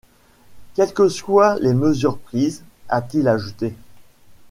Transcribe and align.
Quelles 0.73 0.95
que 0.95 1.09
soient 1.09 1.59
les 1.59 1.75
mesures 1.75 2.17
prises, 2.17 2.63
a-t-il 2.89 3.27
ajouté. 3.27 3.75